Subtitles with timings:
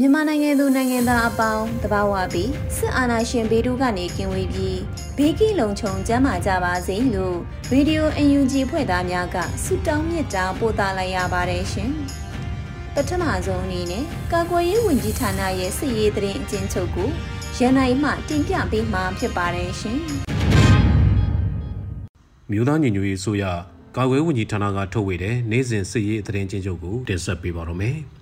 [0.00, 4.80] မြန်မာနိုင်ငံသူနိုင်ငံသားအပေါင်းတဘာဝပြီးစစ်အာဏာရှင်ဘေးတို့ကနေကင်းဝေးပြီး
[5.16, 7.36] ဘေးကင်းလုံခြုံကျန်းမာကြပါစေလို့
[7.70, 11.90] ရေဒီယို UNG ဖွဲ့သားများကဆုတောင်းမြတ်တာပို့သလိုက်ရပါတယ်ရှင်။
[12.94, 17.08] ပထမဆုံးအနေနဲ့ကာကွယ်ရေးဝန်ကြီးဌာနရဲ့စစ်ရေးတရင်အကျဉ်းချုပ်ကို
[17.58, 19.98] ရန်နိုင်မှတင်ပြပေးမှာဖြစ်ပါတယ်ရှင်။
[22.50, 23.44] မြို့သားညီညွတ်ရေးဆိုရ
[23.96, 27.98] ကာကွယ်ဝန်ကြီးဌာနကထုတ်ဝေတဲ့နိုင်စဉ်စစ်ရေးတရင်အကျဉ်းချုပ်ကိုတင်ဆက်ပေးပါတော့မယ်။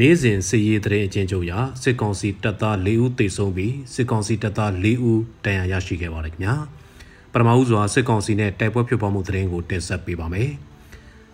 [0.00, 6.54] နေ့စဉ်စစ်ရေးတရင်အချင်းချုပ်ရာစစ်ကောင်စီတပ်သား၄ဦးသေဆုံးပြီးစစ်ကောင်စီတပ်သား၄ဦးဒဏ်ရာရရှိခဲ့ပါတယ်ခင်ဗျာ
[7.32, 10.50] ပထမဦးစွာစစ်ကောင်စီနဲ့တိုက်ပွဲဖြစ်ပွားမှုတရင်ကိုတင်ဆက်ပေးပါမယ်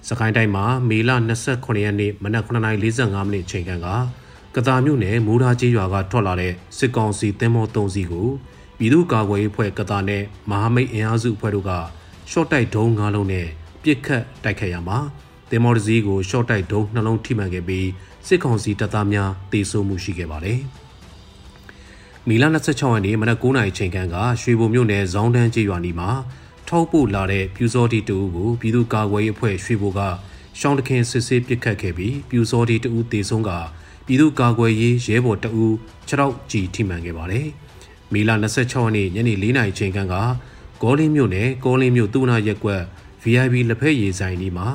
[0.09, 1.11] စကိုင်းတိုင်းမှာမေလ
[1.47, 3.71] 29ရက်နေ့မနက်9:45မိနစ်ချိန်က
[4.57, 8.29] ကတာမြို့နယ်မူရာကြီးရွာကထွက်လာတဲ့စစ်ကောင်စီသင်္ဘော၃စီးကို
[8.79, 11.71] ပြည်သူ့ကာကွယ်ရေးဖွဲ့ကတာနဲ့မဟာမိတ်အင်အားစုအဖွဲ့တို့က
[12.31, 13.47] ရှော့တိုက်ဒုံး၅လုံးနဲ့
[13.83, 14.99] ပစ်ခတ်တိုက်ခိုက်ရမှာ
[15.53, 17.89] သင်္ဘောတစ်စီးကိုရှော့တိုက်ဒုံးနှလုံးထိမှန်ခဲ့ပြီး
[18.27, 20.59] စစ်ကောင်စီတပ်သားများတေဆုံးမှုရှိခဲ့ပါတယ်။
[22.29, 26.11] မီလာ26ရက်နေ့မနက်9:00နာရီချိန်ခန့်ကရွှေဘုံမြို့နယ်ဇောင်းတန်းကျေးရွာနီမှာ
[26.69, 30.01] ထောက်ပို့လာတဲ့ပြူစောတီတူကိုပြည်သူ့ကာကွယ်ရေးအဖွဲ့ရွှေဘိုက
[30.59, 33.51] ရှောင်းတခင်စစ်ဆေးပစ်ခတ်ခဲ့ပြီးပြူစောတီတူတေဆုံးက
[34.07, 35.67] ပြည်သူ့ကာကွယ်ရေးရဲဘော်တအူ
[36.09, 37.47] 6ရောက်ကြီးထိမှန်ခဲ့ပါတယ်။
[38.13, 40.15] မီလာ26ရက်နေ့ညနေ4:00နာရီချိန်ခန့်က
[40.83, 42.83] ဂေါလင်းမြို့နယ်ကောလင်းမြို့သူနာရက်ကွက်
[43.23, 44.69] VIP လက်ဖက်ရည်ဆိုင်ဒီမှာ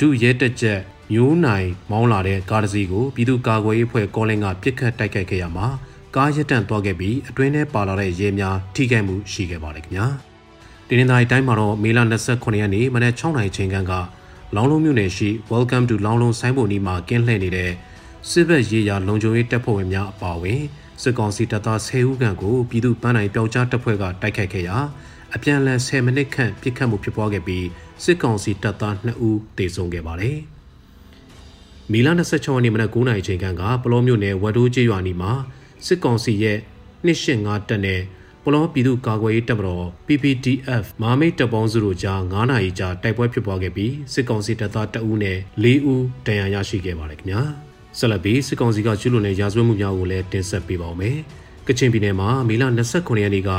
[0.00, 0.80] ဒုရဲတက်ချက်
[1.12, 5.66] မျိုးနိုင်မောင်းလာတဲ့ကားတစ်စီးကိုပြည်သူ့ကာကွယ်ရေးအဖွဲ့ကောလင်းကပစ်ခတ်တိုက်ခိုက်ခဲ့ရမှာ
[6.16, 10.06] ကားရပ်တန့်သွားခဲ့ပြီးအတွင်းထဲပါလာတဲ့ရဲများထိခိုက်မှုရှိခဲ့ပါတယ်ခင်ဗျာ
[10.88, 11.98] ဒီနေ့တိုင်းတိုင်းမှာတော့မေလ
[12.30, 13.92] 29ရက်နေ့မနက်6:00နာရီချိန်ခန့်က
[14.54, 17.70] လောင်းလုံးမြို့နယ်ရှိ Welcome to လောင်းလုံးဆိုင်းဘုံဒီမှာကင်းလှည့်နေတဲ့
[18.30, 20.60] စစ်ဘက်ရေးရာလုံခြုံရေးတပ်ဖွဲ့ဝင်များအပါအဝင်
[21.02, 24.76] စစ်ကောင်စီတပ်သား10ဦးခန့်ကိုပြည်သူ့ပန်းနိုင်ပျောက်ကြားတပ်ဖွဲ့ကတိုက်ခိုက်ခဲ့ရာ
[25.34, 27.66] အပြန်အလှန်10မိနစ်ခန့်ပစ်ခတ်မှုဖြစ်ပွားခဲ့ပြီး
[28.04, 30.38] စစ်ကောင်စီတပ်သား2ဦးသေဆုံးခဲ့ပါတယ်။
[31.92, 35.32] မီလာ26ရက်နေ့မနက်9:00နာရီချိန်ခန့်ကပလောမြို့နယ်ဝတ်တိုးကျေးရွာနီမှာ
[35.86, 36.58] စစ်ကောင်စီရဲ့
[37.06, 38.00] 285တပ်နဲ့
[38.44, 47.42] ပလောပြည်သူ့ကာကွယ်ရေးတပ်မတော် PPDF မာမိတ်တပ်ပေါင်းစုတို့ကြား9နာရီကြာတိုက်ပွဲဖြစ်ပွားခဲ့ပြီးစစ်ကောင်စီတပ်သား2ဦးနဲ့4ဦးဒဏ်ရာရရှိခဲ့ပါတယ်ခင်ဗျာ
[47.98, 51.16] ဆက်လက်ပြီးစစ်ကောင်စီကကျူးလွန်တဲ့ရာဇဝတ်မှုများကိုလည်းတင်ဆက်ပေးပါောင်းမယ်
[51.66, 53.50] ကချင်ပြည်နယ်မှာမီလာ29ရက်နေ့က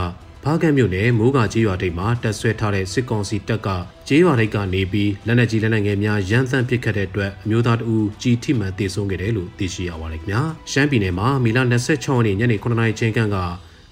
[0.47, 3.67] ဖားကန့်မြို့နယ်မိုးကာကြီးရွာတိတ်မှာတက်ဆွဲထားတဲ့စစ်ကောင်စီတပ်က
[4.07, 10.41] ကြီးရွာတိတ်ကနေပြီးလက်နက်ကြီးလက်နက်ငယ်များရန်သမ်းပစ်ခတ်တဲ့အတွက်အမျိုးသားတဦးကြီးထိမှန်တေဆုံးခဲ့တယ်လို့သိရှိရပါတယ်ခင်ဗျာ
[10.71, 13.37] ရှမ်းပြည်နယ်မှာမီလ26ရက်နေ့ညနေ9:00နာရီချိန်ခန့်က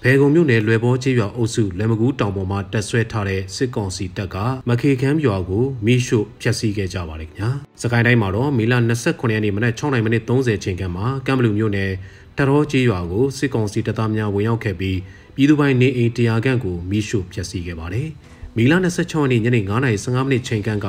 [0.02, 4.36] ဘယ်ကုံမြို့နယ်လွယ်ဘောကြီးရွာအုပ်စုလက်မကူးတောင်ပေါ်မှာတက်ဆွဲထားတဲ့စစ်ကောင်စီတပ်က
[4.68, 7.50] မခေခမ်းရွာကိုမိရှို့ဖျက်ဆီးခဲ့ကြပါတယ်ခင်ဗျာ
[7.82, 11.90] စကိုင်းတိုင်းမှာတော့မီလ29ရက်နေ့မနက်6:30မိနစ်30ချိန်ခန့်မှာကမ်ဘလူမြို့နယ်
[12.38, 14.98] တရောကြီးရွာကိုစစ်ကောင်စီတပ်သားများဝင်ရောက်ခဲ့ပြီး
[15.34, 18.08] ပြည်သူပိုင်နေအိမ်တရားခန့်ကိုမိရှို့ဖျက်ဆီးခဲ့ပါတယ်။
[18.56, 20.88] မီလာ26ရက်နေ့ညနေ9:15မိနစ်ချိန်ခန့်က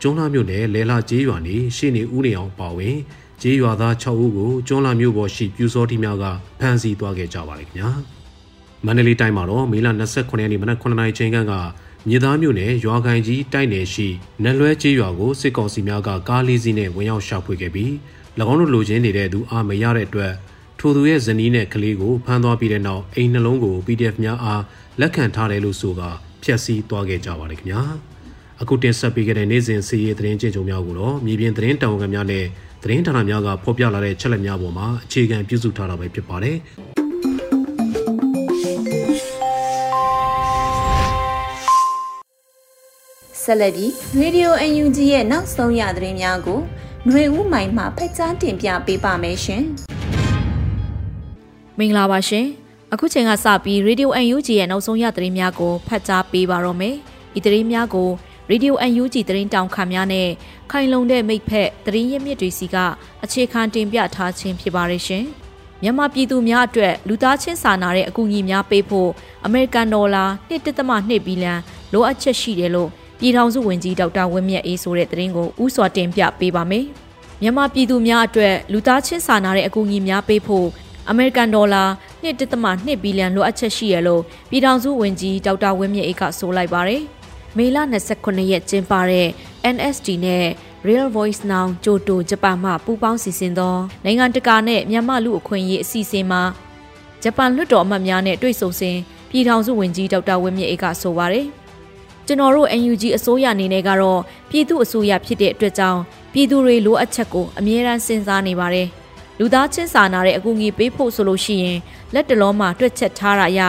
[0.00, 2.96] ကျွန်းလာမြို့နယ်လဲလာကျေးရွာနေရှေ့နေဦးနေအောင်ပါဝင်
[3.42, 6.24] ကျေးရွာသား6ဦးကိုကျွန်းလာမြို့ပေါ်ရှိပြူစောတိများက
[6.60, 7.90] ဖမ်းဆီးသွားခဲ့ကြပါတယ်ခင်ဗျာ။
[8.86, 11.54] မန္တလေးတိုင်းမှာတော့မီလာ29ရက်နေ့မနက်9:00နာရီချိန်ခန့်က
[12.08, 14.08] မြေသားမြို့နယ်ရွာခိုင်ကြီးတိုက်နယ်ရှိ
[14.42, 17.90] နက်လွဲကျေးရွာကိုစစ်ကောင်စီများကကားလေးစီးနဲ့ဝင်ရောက်ရှာဖွေခဲ့ပြီး၎
[18.52, 20.32] င်းတို့လိုချင်နေတဲ့သူအားမရတဲ့အတွက်
[20.84, 24.62] ထိုသူရဲ့ဇနီးနဲ့ကလေးကိုဖမ်းသွားပြီးတဲ့နောက်အိမ်နှလုံးကို PDF များအား
[25.00, 26.02] လက်ခံထားတယ်လို့ဆိုက
[26.42, 27.82] ဖျက်ဆီးသွားခဲ့ကြပါတယ်ခင်ဗျာ
[28.60, 32.44] အခုတင်ဆက်ပေးခဲ့တဲ့နေ့စဉ်စီးရီးသတင်းချင်းချုပ်များကိုတော့မြေပြင်သတင်းတောင်ခံများနဲ့
[32.82, 36.56] သတင်းဌာနများကဖော်ပြလာတဲ့ချက်လက်များပေါ်မှာအခြေခံပြုစုထားတာပဲဖြစ်ပါတယ်
[43.42, 43.90] ဆက်လက်ပြီး
[44.20, 46.60] Radio UNG ရဲ့နောက်ဆုံးရသတင်းများကို
[47.08, 49.64] ຫນွေဦးမိုင်မှဖက်ကြားတင်ပြပေးပါမယ်ရှင်။
[51.78, 52.46] မင်္ဂလာပါရှင်
[52.92, 56.96] အခုချိန်ကစပြီး Radio UNG ရဲ့နောက်ဆုံးရသတင်းများကိုဖတ်ကြားပေးပါတော့မယ်
[57.38, 58.08] ဤသတင်းများကို
[58.50, 60.28] ရေဒီယို UNG သတင်းတောင်ခံများနဲ့
[60.70, 62.76] ခိုင်လုံတဲ့မိတ်ဖက်သတင်းရင်းမြစ်တွေစီက
[63.24, 65.24] အခြေခံတင်ပြထားခြင်းဖြစ်ပါရဲ့ရှင်။
[65.82, 69.10] မြန်မာပြည်သူများအတွက်လူသားချင်းစာနာတဲ့အကူအညီများပေးဖို့
[69.44, 71.54] အမေရိကန်ဒေါ်လာ1.2ဘီလီယံ
[71.92, 72.88] လိုအပ်ချက်ရှိတယ်လို့
[73.18, 76.86] ပြည်ထောင်စုဝန်ကြီးဒေါက်တာဝင်းမြတ်အေးဆိုတဲ့သတင်းကိုဥစွာတင်ပြပေးပါမယ်။
[77.42, 80.68] မြန်မာပြည်သူများအတွက်လူသားချင်းစာနာတဲ့အကူအညီများပေးဖို့
[81.10, 81.84] အမေရိကန်ဒေါ်လာ
[82.22, 87.02] 1.2ဘီလီယံလိုအပ်ချက်ရှိရလို့ပြည်ထောင်စုဝန်ကြီးဒေါက်တာဝင်းမြတ်အေးကဆိုလိုက်ပါတယ်။
[87.56, 87.78] မေလ
[88.14, 89.28] 29ရက်ကျင်းပတဲ့
[89.74, 90.46] NSD နဲ့
[90.86, 96.42] Real Voice Now ဂျိုတိုဂျပန်မှပူးပေါင်းစီစဉ်သောနိုင်ငံတကာနဲ့မြန်မာလူအခွင့်အရေးအစီအစဉ်မှာ
[97.22, 98.96] ဂျပန်လွှတ်တော်အမတ်များနဲ့တွေ့ဆုံစဉ်
[99.30, 101.46] ပြည်ထောင်စုဝန်ကြီးဒေါက်တာဝင်းမြတ်အေးကဆိုပါတယ်။
[102.26, 104.20] ကျွန်တော်တို့ NUG အစိုးရအနေနဲ့ကတော့
[104.50, 106.00] ပြည်သူအစိုးရဖြစ်တဲ့အတွက်ကြောင့်
[106.32, 108.88] ပြည်သူတွေလိုအပ်ချက်ကိုအမြဲတမ်းစဉ်းစားနေပါတယ်။
[109.38, 111.78] လူသားချင်းစာနာတဲ့အကူအညီပေးဖို့ဆိုလို့ရှိရင်
[112.14, 113.60] လက်တလုံးမှာတွက်ချက်ထားရရ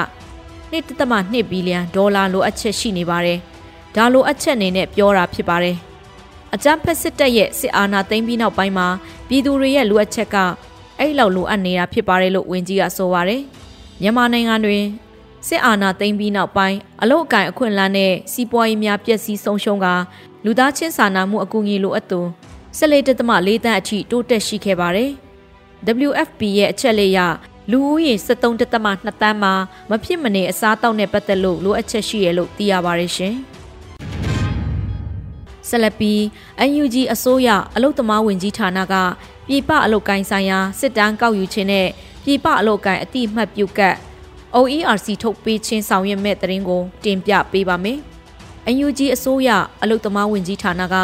[0.74, 3.40] 1.2ဘီလီယံဒေါ်လာလိုအပ်ချက်ရှိနေပါတယ်။
[3.96, 5.76] ဒါလိုအပ်ချက်အနေနဲ့ပြောတာဖြစ်ပါတယ်။
[6.54, 8.88] အကြမ်းဖက်စစ်တပ်ရဲ့စစ်အာဏာသိမ်းပြီးနောက်ပိုင်းမှာ
[9.28, 10.36] ပြည်သူတွေရဲ့လိုအပ်ချက်က
[11.00, 13.42] အဲ့လောက်လိုအပ်နေတာဖြစ်ပါတယ်လို့ဝန်ကြီးကဆိုပါတယ်။
[14.02, 14.84] မြန်မာနိုင်ငံတွင်
[15.48, 19.88] စစ်အာဏာသိမ်းပြီးနောက်ပိုင်းအလုတ်အကင်အခွင့်အလမ်းနဲ့စီးပွားရေးများပျက်စီးဆုံးရှုံးက
[20.46, 22.20] လူသားချင်းစာနာမှုအကူအညီလိုအပ်သူ
[22.80, 25.12] 14.4တန်းအထိတိုးတက်ရှိခဲ့ပါတယ်။
[25.88, 27.20] WFP ရဲ့အချက်လေးရ
[27.72, 29.54] လူဦးရေ73.2တန်းမှာ
[29.90, 33.36] မဖြစ်မနေအစားတောက်နဲ့ပတ်သက်လို့လိုအပ်ချက်ရှိရလို့သိရပါတယ်ရှင်။
[35.70, 36.14] ဆလပီ
[36.82, 38.94] UNG အစိုးရအလုတ်သမားဝင်ကြီးဌာနက
[39.48, 41.88] ပြည်ပအလုတ်ကိုင်းဆိုင်ရာစစ်တမ်းကောက်ယူခြင်းနဲ့
[42.24, 43.96] ပြည်ပအလုတ်ကိုင်းအတိအမှတ်ပြုကတ်
[44.56, 48.00] OERC ထုတ်ပေးခြင်းဆောင်ရွက်မဲ့သတင်းကိုတင်ပြပေးပါမယ်။
[48.86, 49.50] UNG အစိုးရ
[49.82, 50.96] အလုတ်သမားဝင်ကြီးဌာနက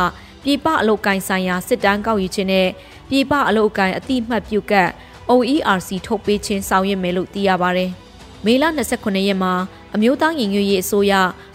[0.43, 2.67] ပြည်ပအလုတ်ကိုင်းဆိုင်ရာစစ်တမ်းကောက်ယူခြင်းနဲ့
[3.09, 4.89] ပြည်ပအလုပ်အကိုင်အတိမတ်ပြုကတ်
[5.29, 7.89] OERC ထုတ်ပေးခြင်းဆောင်ရွက်မယ်လို့သိရပါတယ်။
[8.45, 8.63] မေလ
[8.95, 9.53] 29ရက်မှာ
[9.95, 11.13] အမျိုးသားညီညွတ်ရေးအစိုးရ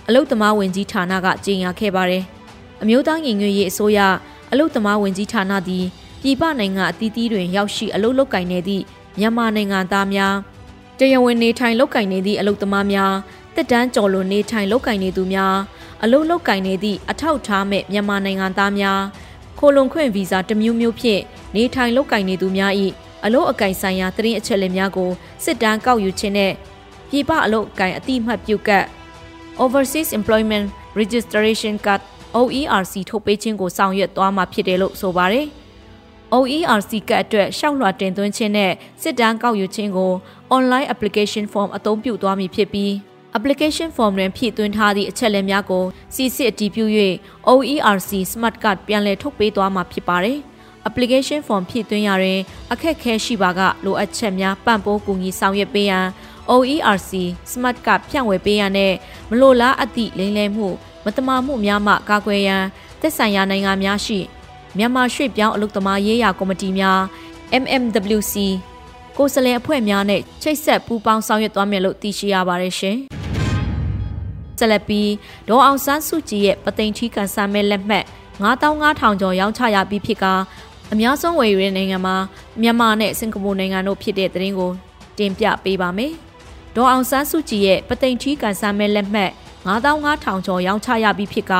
[0.09, 2.25] အလုတ်သမားဝင်ကြီးဌာနကကြေညာခဲ့ပါတယ်။
[2.83, 3.99] အမျိုးသားညီညွတ်ရေးအစိုးရ
[4.53, 5.85] အလုတ်သမားဝင်ကြီးဌာနသည်
[6.23, 8.85] ပြည်ပနိုင်ငံအသီးသီးတွင်ရောက်ရှိအလုတ်လုပ်ကင်နေသည့်
[9.19, 10.35] မြန်မာနိုင်ငံသားများ
[10.99, 13.13] တရားဝင်နေထိုင်လုပ်ကင်နေသည့်အလုတ်သမားများ
[13.55, 15.57] တက်တန်းကျော်လွန်နေထိုင်လုပ်ကင်နေသူများ
[16.03, 19.01] အလုတ်လုပ်ကင်နေသည့်အထောက်ထားမဲ့မြန်မာနိုင်ငံသားများ
[19.67, 21.23] ခိုလုံခွင့်ဗီဇာတစ်မျိုးမျိုးဖြင့်
[21.57, 22.73] နေထိုင်လုပ်ကိုင်နေသူများ၏
[23.25, 25.11] အလို့အကင်ဆိုင်ရာသတင်းအချက်အလက်များကို
[25.45, 26.53] စစ်တမ်းကောက်ယူခြင်းနဲ့
[27.11, 28.85] ပြည်ပအလို့အကင်အတိအမှတ်ပြုကတ်
[29.65, 30.67] Overseas Employment
[31.01, 32.01] Registration Card
[32.37, 35.47] OERC ထုတ်ပေးခြင်းကိုဆောင်ရွက်သွားမှာဖြစ်တယ်လို့ဆိုပါတယ်။
[36.35, 38.73] OERC ကတ်အတွက်ရှောက်လွှာတင်သွင်းခြင်းနဲ့
[39.03, 40.13] စစ်တမ်းကောက်ယူခြင်းကို
[40.57, 42.93] online application form အသုံးပြုသွားမည်ဖြစ်ပြီး
[43.37, 45.85] application form တွင်ဖြည့်သွင်းထားသည့်အချက်အလက်များကို
[46.15, 46.85] စီစစ်အတည်ပြု၍
[47.49, 50.39] OERC Smart Card ပြန်လည်ထုတ်ပေးသွားမှာဖြစ်ပါတယ်။
[50.89, 52.41] application form ဖြည့်သွင်းရရင်
[52.73, 56.07] အခက်ခဲရှိပါကလိုအပ်ချက်များပံ့ပိုးကူညီဆောင်ရွက်ပေးရန်
[56.51, 57.11] OERC
[57.53, 58.93] Smart Card ဖြန့်ဝေပေးရန်နဲ့
[59.31, 60.69] မလိုလားအသည့်လိမ်လည်မှု
[61.05, 62.63] မတမာမှုများမှကာကွယ်ရန်
[63.01, 64.19] သက်ဆိုင်ရာနိုင်ငံများရှိ
[64.77, 67.01] မြန်မာရွှေ့ပြောင်းအလုပ်သမားရေးရာကော်မတီများ
[67.63, 68.35] MMWC
[69.17, 72.99] ကိုယ်စားလှယ်အဖွဲ့များနဲ့ချိတ်ဆက်ပူးပေါင်းဆောင်ရွက်သွားမယ်လို့သိရှိရပါတယ်ရှင်။
[74.59, 75.11] ဆက်လက်ပြီး
[75.49, 78.05] ဒေါ်အောင်ဆန်းစုကြည်ရဲ့ပသိမ်ထီးကန်ဆာမဲလက်မှတ်
[78.43, 80.25] 9500ကျော်ရောင်းချရပြီးဖြစ်က
[80.93, 82.17] အများဆုံးဝယ်ယူတဲ့နိုင်ငံမှာ
[82.63, 84.71] မြန်မာနဲ့စင်ကာပူနိုင်ငံတို့ဖြစ်တဲ့သတင်းကို
[85.19, 86.13] တင်ပြပေးပါမယ်။
[86.77, 89.31] ဒေါ်အောင်ဆန်းစုကြည်ရဲ့ပသိမ်ထီးကန်ဆာမဲလက်မှတ်
[89.67, 91.53] 9500ကျော်ရောင်းချရပြီးဖြစ်က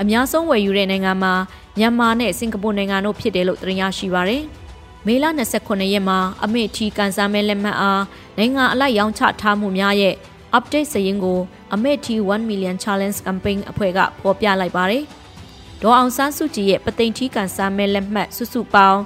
[0.00, 1.32] အများဆုံးဝယ်ယူတဲ့နိုင်ငံမှာ
[1.78, 4.42] မြန်မာနဲ့စင်ကာပူနိုင်ငံတို့ဖြစ်တယ်လို့သတင်းရရှိပါရယ်။
[5.06, 5.24] မေလ
[5.58, 8.02] 29ရက်မှာအမေထီကန်ဆာမဲလက်မှတ်အား
[8.38, 10.14] နိုင်ငံအလိုက်ရောင်းချထားမှုများရဲ့
[10.56, 11.38] update စရင်ကို
[11.74, 15.04] အမေထီ1 million challenge campaign အဖွဲ့ကဖော်ပြလိုက်ပါတယ်။
[15.82, 19.00] ဒေါ်အောင်ဆန်းစုကြည်ရဲ့ပသိမ်ထီးကန်ဆာမဲလက်မှတ်စုစုပေါင်း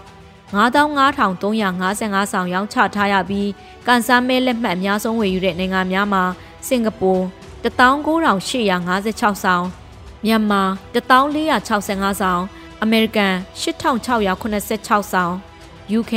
[0.54, 3.50] 95,355ဆောင်ရောင်းချထားရပြီး
[3.86, 6.24] ကန်ဆာမဲလက်မှတ်အများဆုံးဝယ်ယူတဲ့နိုင်ငံများမှာ
[6.68, 7.12] စင်ကာပူ
[7.64, 9.64] 19,856ဆောင်
[10.26, 10.62] မြန်မာ
[10.94, 12.42] 1465ဆောင်
[12.82, 15.34] အမေရိကန်8686ဆောင်
[15.98, 16.14] UK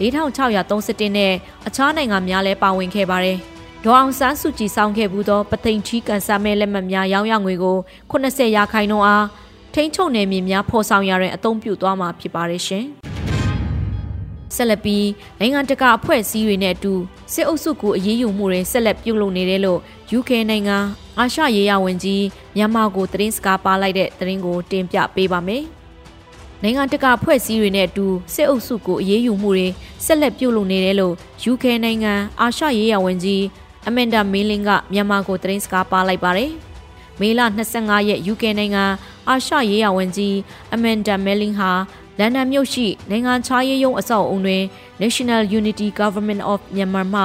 [0.00, 1.32] 4631နဲ့
[1.66, 3.38] အခြားနိုင်ငံများလည်းပါဝင်ခဲ့ပါတယ်။
[3.84, 7.76] ဒေါအောင်ဆန်းစုကြည်ဆောင်ခဲ့ဘူးသောပသိမ်ချီကန်ဆာမဲလက်မှတ်များရောင်းရငွေကို
[8.10, 9.26] 80ရာခိုင်နှုန်းအား
[9.74, 12.84] ထိန်းချုပ်နယ်မြေများဖော်ဆောင်ရတဲ့အသုံးပြုသွားမှာဖြစ်ပါတယ်ရှင်။
[14.54, 15.06] ဆက်လက်ပြီး
[15.38, 16.94] နိုင်ငံတကာအဖွဲ့အစည်းတွေနဲ့အတူ
[17.32, 19.80] စစ်အုပ်စုကိုအရေးယူမှုတွေဆက်လက်ပြုလုပ်နေတယ်လို့
[20.18, 20.76] UK နိုင်ငံ
[21.18, 22.24] အာရှရေးရဝန်ကြီး
[22.56, 25.64] မြန်မာကိုသတင်းစကားပါလိုက်တဲ့သတင်းကိုတင်ပြပေးပါမယ်။
[26.62, 29.68] နိုင်ငံတကာဖွဲ့စည်းတွေနဲ့အတူစစ်အုပ်စုကိုအရေးယူမှုတွေ
[30.04, 31.14] ဆက်လက်ပြုလုပ်နေတယ်လို့
[31.52, 33.42] UK နိုင်ငံအာရှရေးရဝန်ကြီး
[33.86, 36.50] အမန်ဒါမင်းလင်းကမြန်မာကိုသတင်းစကားပါလိုက်ပါတယ်။
[37.20, 37.40] မေလ
[37.74, 38.84] 25ရက် UK နိုင်ငံ
[39.28, 40.36] အာရှရေးရဝန်ကြီး
[40.74, 41.70] အမန်ဒါမဲလင်းဟာ
[42.18, 44.62] လန်ဒန်မြို့ရှိနိုင်ငံခြားရေးရုံးအဆောက်အုံတွင်
[45.02, 47.22] National Unity Government of Myanmar မှ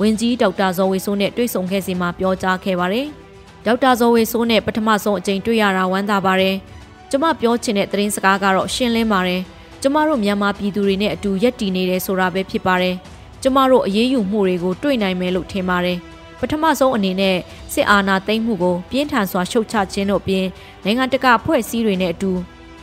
[0.00, 3.06] ဝန်ကြီးဒေါက်တာဇော်ဝေဆိုးနဲ့တွေ့ဆုံခဲ့စီမှာပြောကြားခဲ့ပါတယ်။
[3.66, 6.56] ဒေါက်တာဇော်ဝေဆိုးနဲ့ပထမဆုံးအကြိမ်တွေ့ရတာဝမ်းသာပါတယ်။
[7.10, 9.40] ကျမပြောချင်တဲ့သတင်းစကားကတော့ရှင်းလင်းပါတယ်။
[9.82, 12.96] ကျမတို့မြန်မာပြည်သူတွေနဲ့အတူရက်တည်နေတယ်ဆိုတာပဲဖြစ်ပါတယ်။
[13.42, 15.98] ကျမတို့အရေးယူမှုတွေကိုတွေ့နိုင်မယ်လို့ထင်ပါတယ်။
[16.38, 17.36] ပထမဆုံးအနေနဲ့
[17.72, 20.44] စစ်အာဏာသိမ်းမှုကိုပြင်းထန်စွာရှုတ်ချခြင်းတို့ပြင်
[20.84, 22.30] နိုင်ငံတကာဖွဲ့စည်းတွေနဲ့အတူ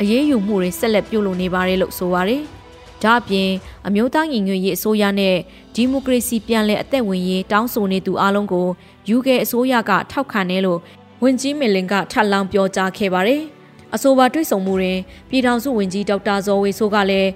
[0.01, 2.41] အရေးယူမှုတွေဆက်လက်ပြုလုပ်နေပါတယ်လို့ဆိုပါတယ်။
[3.03, 3.49] ဒါ့အပြင်
[3.87, 5.35] အမျိုးသားညီညွတ်ရေးအစိုးရနဲ့
[5.75, 8.67] ဒီမိုကရေစီပြန်လည်အသက်ဝင်ရေးတောင်းဆိုနေသူအလုံးကို
[9.15, 10.79] UK အစိုးရကထောက်ခံတယ်လို့
[11.23, 13.41] ဝန်ကြီးမီလင်ကထပ်လောင်းပြောကြားခဲ့ပါတယ်။
[13.95, 17.29] အဆိုပါတွေ့ဆုံမှုတွင်ပြည်ထောင်စုဝန်ကြီးဒေါက်တာဇော်ဝေဆိုးကလည်း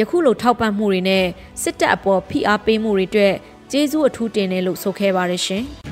[0.00, 1.26] ယခုလိုထောက်ပံ့မှုတွေနဲ့
[1.62, 3.34] စစ်တပ်အပေါ်ဖိအားပေးမှုတွေအတွက်
[3.70, 5.64] ကျေးဇူးအထူးတင်တယ်လို့ဆိုခဲ့ပါတယ်ရှင်။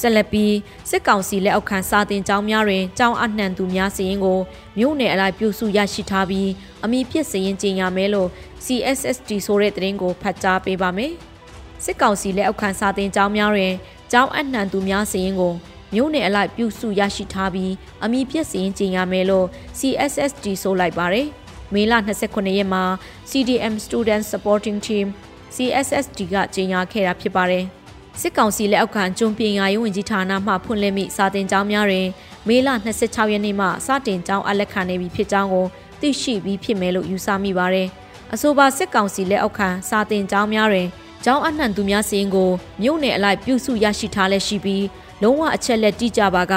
[0.00, 0.54] ဆက်လက်ပြီး
[0.90, 4.38] စစ်ကောင်စီလက်အောက်ခံစာတင်ကျောင်းများတွင်ကျောင်းအနှံသူများစီရင်ကို
[4.78, 6.50] မြို့နယ်အလိုက်ပြုစုရရှိထားပြီး
[6.84, 8.28] အမိပြစ်စရင်ကြီးညာမဲလို့
[8.64, 11.12] CSSD ဆိုတဲ့သတင်းကိုဖတ်ကြားပေးပါမယ်။
[11.84, 13.74] စစ်ကောင်စီလက်အောက်ခံစာတင်ကျောင်းများတွင်
[14.12, 15.54] ကျောင်းအနှံသူများစီရင်ကို
[15.94, 17.72] မြို့နယ်အလိုက်ပြုစုရရှိထားပြီး
[18.04, 19.46] အမိပြစ်စရင်ကြီးညာမဲလို့
[19.78, 21.28] CSSD ဆိုလိုက်ပါတယ်။
[21.74, 22.82] မေလ29ရက်မှာ
[23.30, 25.06] CDM Student Supporting Team
[25.54, 27.64] CSSD ကကြေညာခဲ့တာဖြစ်ပါတယ်။
[28.20, 32.08] စစ်ကောင်စီလက်အောက်ခံကျွန်းပညာရေးဝန်ကြီးဌာနမှဖွင့်လှစ်မိစာတင်ကျောင်းများတွင်
[32.48, 32.68] မေလ
[33.00, 35.66] 26ရက်နေ့မှစတင်ကျောင်းအလက်ခံနေပြီဖြစ်ကြောင်းကို
[36.00, 37.88] သိရှိပြီးဖြစ်မယ်လို့ယူဆမိပါတယ်။
[38.34, 40.88] အဆိုပါစစ်ကောင်စီလက်အောက်ခံစာတင်ကျောင်းများတွင်
[41.24, 42.50] ကျောင်းအနှံသူများစီရင်ကို
[42.82, 44.86] မြို့နယ်အလိုက်ပြုစုရရှိထားလက်ရှိပြီး
[45.22, 46.54] လုံးဝအချက်လက်တိကျပါက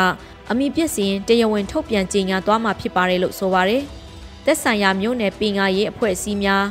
[0.51, 3.84] အမိပြစ်စီရင်တရားဝင်ထုတ်ပြန်ကြေညာသွားမှာဖြစ်ပါတယ်လို့ဆိုပါတယ်။
[4.46, 6.66] သက်ဆိုင်ရာမြို့နယ်ပညာရေးအဖွဲ့အစည်းများ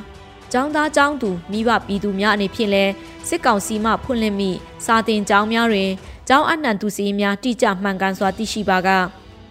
[0.52, 2.85] ကျောင်းသားကျောင်းသူမိဘပြည်သူများအနေဖြင့်လဲ
[3.29, 4.50] စစ်ကောင်စီမှဖွင့်လှစ်မိ
[4.85, 5.91] စာတင်ကျောင်းများတွင်
[6.29, 8.88] ကျောင်းအနှံသူစီများတိကျမှန်ကန်စွာသိရှိပါက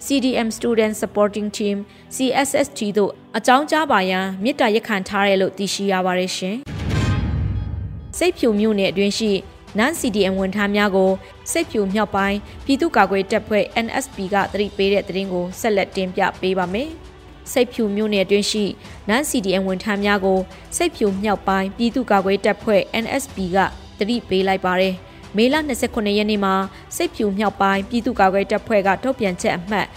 [0.06, 1.78] CDM Student Supporting Team
[2.16, 6.56] CSST တို့အကြောင်းကြားပါရန်မြစ်တာရက်ခံထားရလို့သိရှိရပါတယ်ရှင်။
[8.18, 9.32] စိတ်ဖြူမြို့နယ်အတွင်းရှိ
[9.78, 11.12] နန် CDM ဝန်ထမ်းများကို
[11.52, 16.92] စိတ်ဖြူမြောက်ပိုင်းပြည်သူ့ကာကွယ်တပ်ဖွဲ့ NSP ကသတိပေးတဲ့သတင်းကိုဆက်လက်တင်ပြပေးပါမယ်။
[17.52, 18.66] စိတ်ဖြူမြို့နယ်အတွင်းရှိ
[19.08, 20.40] နန်း CDN ဝန်ထမ်းများကို
[20.76, 23.58] စိတ်ဖြူမြောက်ပိုင်းပြည်သူ့ကာကွယ်တပ်ဖွဲ့ NSP က
[24.00, 24.94] တတိပေးလိုက်ပါတယ်။
[25.38, 25.56] မေလ
[25.86, 26.54] 29ရက်နေ့မှာ
[26.96, 29.88] စိတ်ဖြူမြောက်ပိုင်းပြည်သူ့ကာကွယ်တပ်ဖွဲ့ကထုတ်ပြန်ချက်အမှတ်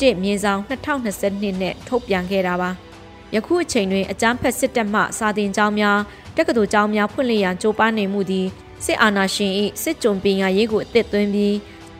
[0.00, 2.70] 1မြင်းဆောင်2022နဲ့ထုတ်ပြန်ခဲ့တာပါ။
[3.34, 5.98] ယခုအချိန်တွင်အကြမ်းဖက်စစ်တပ်မှစာတင်ကြောင်းများ
[6.36, 8.46] တက္ကသိုလ်ကျောင်းများဖွင့်လှစ်ရန်ကြိုးပမ်းနေမှုသည်
[8.84, 11.54] စစ်အာဏာရှင်၏စစ်ကြုံပညာရေးကိုအသစ်သွင်းပြီး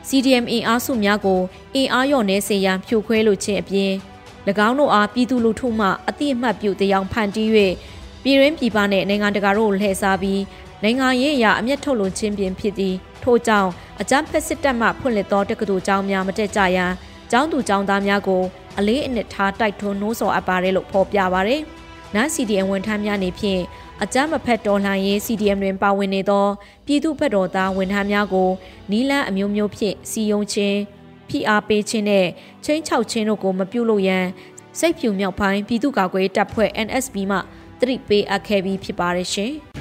[0.07, 1.41] CDM အင်အားစုများကို
[1.75, 3.93] အင်အားလျော့နေစေရန်ဖြိုခွဲလိုခြင်းအပြင်၎
[4.47, 7.49] င်းတို့အားပြည်သူလူထုမှအတိအမှတ်ပြုတရားဖန်တီး၍
[8.23, 10.41] ပြည်ရင်းပြည်ပနှင့်နိုင်ငံတကာတို့လှည့်စားပြီး
[10.83, 13.69] နိုင်ငံရေးအရာအမျက်ထုတ်လွန်ခြင်းပြင်ဖြစ်သည်ထို့ကြောင့်
[14.01, 16.91] အကြမ်းဖက်စစ်တပ်မှဖွင့်လှစ်သောတက္ကသိုလ်ကျောင်းများမတက်ကြရန်
[17.31, 18.43] ကျောင်းသူကျောင်းသားများကို
[18.77, 21.61] အလေးအနက်ထားတိုက်တွန်းနှိုးဆော်အပ်ပါတယ်လို့ဖော်ပြပါတယ်။
[22.13, 23.61] နန်း CDM ဝန်ထမ်းများနေဖြင့်
[24.03, 26.45] အကြမ်းမဖက်တော်လှန်ရေး CDM တွင်ပါဝင်နေသော
[26.85, 28.49] ပြည်သူ့ဘက်တော်သားဝန်ထမ်းများကို
[28.91, 30.77] နီလန်းအမျိုးမျိုးဖြင့်စီယုံခြင်း
[31.29, 32.27] ဖိအားပေးခြင်းနဲ့
[32.63, 34.25] ချင်းချောက်ခြင်းတို့ကိုမပြုလုပ်ရန်
[34.79, 37.37] စိတ်ဖြူမြောက်ပိုင်းပြည်သူ့ကာကွယ်တပ်ဖွဲ့ NSB မှ
[37.79, 39.53] တတိပေးအပ်ခဲ့ပြီးဖြစ်ပါတယ်ရှင်။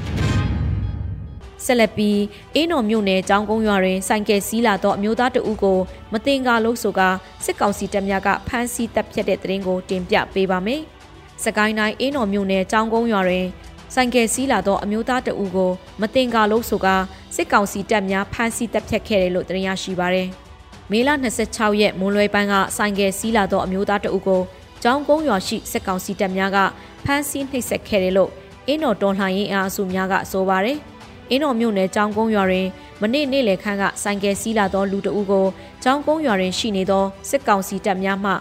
[1.65, 2.21] ဆက်လက်ပြီး
[2.55, 5.79] အင်းတော်မြို့နယ်ကျောင်းကုန်းရွာတွင်ဆိုင်ကယ်စီးလာသောအမျိုးသားတဦးကို
[6.13, 7.09] မတင်ကားလို့ဆိုကာ
[7.45, 10.81] စစ်ကောင်စီတပ်များကဖမ်းဆီးတပ်ဖြတ်တဲ့တဲ့ရင်ကိုတင်ပြပေးပါမယ်။
[11.45, 13.47] စကိုင်းတိုင်းအင်းတော်မြို့နယ်ကျောင်းကုန်းရွာတွင်
[13.95, 15.71] ဆိုင်ကယ်စီးလာသောအမျိုးသားတဦးကို
[16.01, 16.97] မတင်ကားလို့ဆိုကာ
[17.35, 20.31] စစ်ကောင်စီတပ်များဖမ်းဆီးတပ်ဖြတ်ခဲ့တယ်လို့သိရရှိပါရယ်။
[20.91, 21.11] မေလ
[21.45, 24.41] 26ရက်မွန်းလွဲပိုင်းကဆိုင်ကယ်စီးလာသောအမျိုးသားတအုပ်ကို
[24.83, 26.59] ကျောင်းကုန်းရွာရှိစစ်ကောင်စီတပ်များက
[27.05, 28.31] ဖမ်းဆီးနှိပ်စက်ခဲ့တယ်လို့
[28.67, 30.79] အင်းတော်တော်လှန်ရေးအားအစုများကဆိုပါတယ်။
[31.31, 32.67] အင်းတော်မြို့နယ်ကျောင်းကုန်းရွာတွင်
[33.01, 35.47] မနေ့နေ့လယ်ခန့်ကဆိုင်ကယ်စီးလာသောလူတအုပ်ကို
[35.83, 38.33] ကျောင်းကုန်းရွာတွင်ရှိနေသောစစ်ကောင်စီတပ်များမှ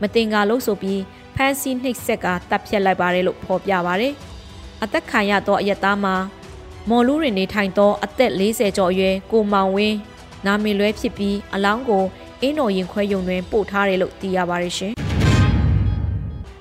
[0.00, 1.00] မတင်ကားလို့ဆိုပြီး
[1.36, 4.12] ဖမ်းဆီးနှိပ်စက်ကတပ်ဖြတ်လိုက်ပါတယ်လို့ဖော်ပြပါတယ်။
[4.82, 6.14] အသက်ခံရသောအရက်သားမှာ
[6.88, 9.96] မော်လူးရင်နေထိုင်သောအသက်40ကျော်အရွယ်ကိုမောင်ဝင်း
[10.46, 12.04] နာမည်လွဲဖြစ်ပြီးအလောင်းကို
[12.42, 14.92] အင်းတော်ရင်ခွဲယုံတွင်ပို့ထားတယ်လို့သိရပါတယ်ရှင်။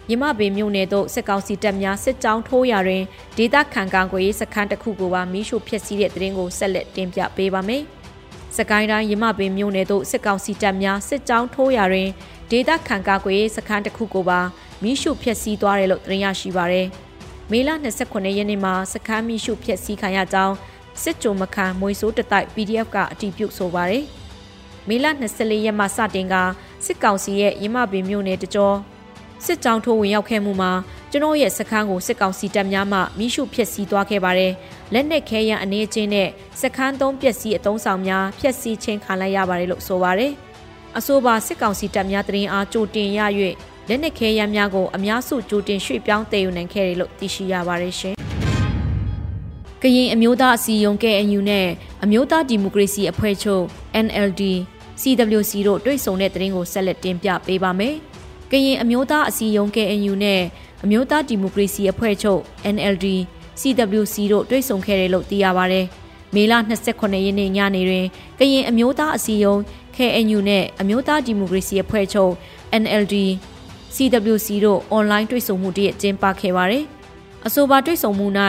[0.08, 3.04] မြမပေမြို့နယ်သို့စစ်ကောင်စီတပ်များစစ်ကြောင်းထိုးရာတွင်
[3.38, 7.84] ဒေသခံကာကွယ်ရေးစခန်းတစ်ခုကိုပါမီးရှို့ဖျက်ဆီးတဲ့တဲ့ရင်ကိုဆက်လက်တင်ပြပေးပါမယ်။
[8.58, 12.10] စကိုင်းတိုင်းရမပင်မြို့နယ်သို့စစ်ကောင်စီတပ်များစစ်ကြောင်းထိုးရာတွင်
[12.52, 14.40] ဒေသခံကာကွယ်ရေးစခန်းတစ်ခုကိုပါ
[14.84, 16.88] မီးရှို့ဖျက်ဆီးသွားတယ်လို့သိရရှိပါရယ်။
[17.52, 17.70] မေလ
[18.04, 20.56] 29ရက်နေ့မှာစခန်းမီးရှို့ဖျက်ဆီးခံရကြောင်း
[21.04, 24.04] စစ်ကြုံမခံမွေဆိုးတတိုက် PDF ကအတည်ပြုဆိုပါတယ်။
[24.88, 25.06] မေလ
[25.36, 26.36] 24ရက်မှစတင်က
[26.86, 28.74] စစ်ကောင်စီရဲ့ရမပင်မြို့နယ်တကြော
[29.46, 30.72] စစ်ကြောင်းထိုးဝင်ရောက်ခဲ့မှုမှာ
[31.12, 34.54] ကျွန်တော်ရဲ့စခန်းကိုစစ်ကောင်စီတပ်များမှမိရှုဖျက်ဆီးသွားခဲ့ပါတယ်။
[34.94, 36.30] လက်နက်ခဲယံအနေချင်းနဲ့
[36.62, 40.32] စခန်းသုံးပျက်စီးအုံဆောင်များဖျက်ဆီးခြင်းခံလိုက်ရပါတယ်လို့ဆိုပါတယ်။
[40.98, 43.20] အဆိုပါစစ်ကောင်စီတပ်များတရင်အားကြိုတင်ရ၍
[43.90, 48.16] လက်နက်ခဲယံများကိုအများစုကြိုတင်ရွှေ့ပြောင်းတည်ယူနိုင်ခဲ့တယ်လို့သိရှိရပါတယ်ရှင်။
[49.84, 51.68] ကရင်အမျိုးသားအစည်းအရုံး KNU နဲ့
[52.04, 53.66] အမျိုးသားဒီမိုကရေစီအဖွဲ့ချုပ်
[54.06, 54.42] NLD
[55.02, 57.96] CWC တို့တွေ့ဆုံတဲ့သတင်းကိုဆက်လက်တင်ပြပေးပါမယ်။
[58.52, 60.42] ကရင်အမျိုးသားအစည်းအရုံး KNU နဲ့
[60.84, 62.42] အမျိုးသားဒီမိုကရေစီအဖွဲ့ချုပ်
[62.76, 63.06] NLD
[63.62, 65.82] CWC တို့တွေ့ဆုံခဲ့တယ်လို့သိရပါဗျ။
[66.36, 68.06] မေလ28ရက်နေ့ညနေတွင်
[68.40, 69.60] ကရင်အမျိုးသားအစည်းအရုံး
[69.96, 72.34] KNU နဲ့အမျိုးသားဒီမိုကရေစီအဖွဲ့ချုပ်
[72.82, 73.16] NLD
[73.96, 76.86] CWC တို့အွန်လိုင်းတွေ့ဆုံမှုတည်းကျင်းပခဲ့ပါတယ်။
[77.48, 78.28] အဆိုပါတွေ့ဆုံမှု၌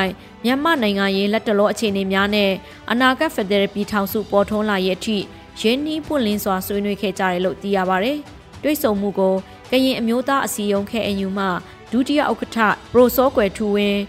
[0.44, 2.50] မြန်မာနိုင်ငံရေးလက်တလောအခြေအနေများနဲ့
[2.90, 5.16] အနာဂတ်ဖက်ဒရယ်ပြည်ထောင်စုပေါ်ထွန်းလာရဲ့အထိ
[5.60, 8.18] ရင်းနှီးပွင့်လင်းစွာဆွေးနွေးခဲ့ကြတယ်လို့သိရပါတယ်။
[8.62, 9.34] တွေ့ဆုံမှုကို
[9.70, 11.46] ကရင်အမျိုးသားအစည်းအရုံး KNU မှ
[11.92, 12.58] ဒုတိယဥက္ကဋ္ဌ
[12.92, 14.00] ပရိုစောကွယ်ထူဝင်း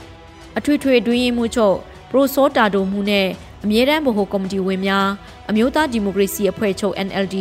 [0.57, 1.77] အထွေထွေတွင်းရင်မှုချုပ်
[2.11, 3.27] ပရိုစောတာဒိုမှုနဲ့
[3.63, 5.07] အမြဲတမ်းဗဟိုကော်မတီဝင်များ
[5.49, 7.35] အမျိုးသားဒီမိုကရေစီအဖွဲ့ချုပ် NLD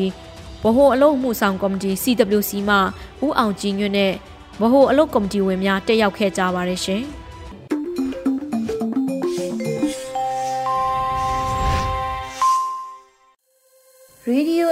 [0.62, 2.76] ဗဟိုအလုပ်မှုဆောင်ကော်မတီ CWC မှ
[3.24, 4.12] ဦးအောင်ကြည်ညွန့်နဲ့
[4.60, 7.04] ဗဟိုအလုပ်ကော်မတီဝင်များတက်ရောက်ခဲ့ကြပါတယ်ရှင်။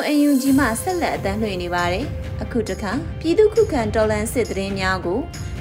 [0.08, 2.04] ရေဒီယို UNG မှဆက်လက်အသံလွှင့်နေပါတယ်။
[2.42, 5.18] အခုတခါပြည်သူခုခံတော်လှန်စစ်တရင်များကို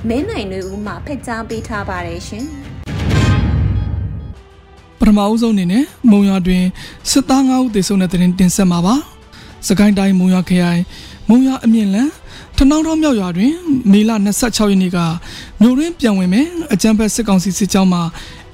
[0.07, 2.45] မင်းနိုင်တွေဦးမှဖက်ကြားပေးထားပါတယ်ရှင်။
[4.99, 6.63] ပထမအဦးဆုံးအနေနဲ့မုံရွာတွင်
[7.09, 8.95] စစ်သား9ဦးသေဆုံးတဲ့တရင်တင်ဆက်မှာပါ။
[9.67, 10.81] စကိုင်းတိုင်းမုံရွာခရိုင်
[11.29, 12.11] မုံရွာအမြင့်လန်း
[12.57, 13.53] ထနောင်းတော်မြောက်ရွာတွင်
[13.91, 14.97] မေလ26ရက်နေ့က
[15.61, 18.01] မြို့ရင်းပြန်ဝင်မယ်အကြံဖက်စစ်ကောင်စီစစ်ကြောင်းမှာ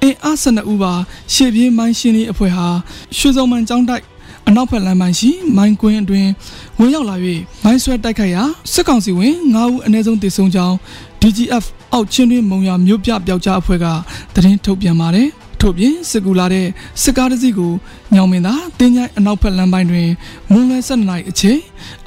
[0.02, 0.92] အင်အား12ဦးပါ
[1.34, 2.68] ရှေ့ပြေးမိုင်းရှင်းရေးအဖွဲ့ဟာ
[3.16, 4.04] ရွှေစုံမှန်ကျောင်းတိုက်
[4.48, 6.30] အနောက်ဘက်လမ်းပိုင်းရှိမိုင်းကွင်းအတွင်း
[6.78, 7.16] ဝင်ရောက်လာ၍
[7.64, 10.74] မိုင်းဆွဲတိုက်ခိုက်ရာစစ်ကောင်စီဝင်9ဦးအနည်းဆုံးသေဆုံးကြောင်း
[11.20, 13.86] DGF အောက်ချင်းတွင်မုံရမြို့ပြပျောက်ကြားအဖွဲ့က
[14.34, 15.28] သတင်းထုတ်ပြန်ပါတယ်
[15.60, 16.66] ထို့ပြင်စစ်ကူလာတဲ့
[17.02, 17.72] စစ်ကားတစ်စီးကို
[18.14, 20.08] ညောင်မင်းသာတင်းချိုင်းအနောက်ဘက်လမ်းပိုင်းတွင်
[20.50, 21.58] မွန်းလွဲ7နာရီအချိန်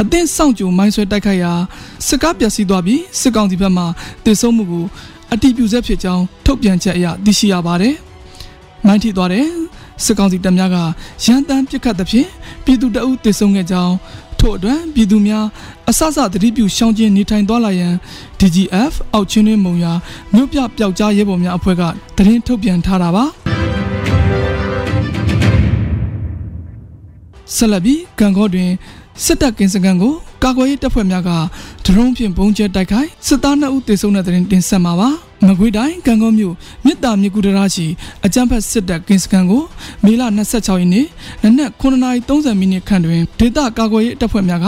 [0.02, 1.54] အသင့်စောင့်ကြိုမိုင်းဆွဲတိုက်ခိုက်ရာ
[2.08, 3.84] စစ်ကားပျက်စီးသွားပြီးစစ်ကောင်စီဘက်မှ
[4.26, 4.86] တေဆုံးမှုကို
[5.34, 7.96] အတိပြုဆက်ဖြစ်ကြောင်းထုတ်ပြန်ချက်အရသိရှိရပါတယ်။
[8.86, 9.46] မိုင်းထိသွားတဲ့
[10.04, 10.78] စစ်ကောင်စီတပ်များက
[11.26, 12.30] ရန်တမ်းပစ်ခတ်သဖြင့်
[12.66, 13.96] ပြည်သူတအုပ်တေဆုံးခဲ့ကြောင်း
[14.40, 15.46] ထို့အတွက်ပြည်သူများ
[15.90, 17.94] အဆအဆသတိပြုရှောင်ကျဉ်နေထိုင်သွားလာရန်
[18.40, 19.86] DGF အောက်ချင်းတွင်မုံရ
[20.34, 21.84] မြို့ပြပျောက်ကြားရဲဘော်များအဖွဲ့က
[22.18, 23.26] သတင်းထုတ်ပြန်ထားတာပါ
[27.56, 28.72] ဆက်လက်ပြီးကံကောတွင်
[29.24, 31.30] စစ်တပ်ကင်းစကန်ကိုကာကွယ်ရေးတပ်ဖွဲ့များက
[31.86, 35.10] ဒရုန်းဖြင့်ပုံကျဲတိုက်ခိုက်စစ်သား2ဦးသေဆုံးတဲ့တဲ့တင်ဆက်မှာပါ
[35.48, 36.54] မကွေးတိုင်းကံကောမြို့
[36.86, 37.88] မြစ်တာမြကူတရာရှိ
[38.26, 39.64] အကြမ်းဖက်စစ်တပ်ကင်းစကန်ကို
[40.04, 41.06] မေလ26ရက်နေ့
[41.44, 44.68] နနက်9:30မိနစ်ခန့်တွင်ဒေသကာကွယ်ရေးတပ်ဖွဲ့များက